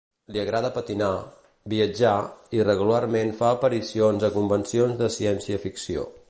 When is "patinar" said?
0.77-1.09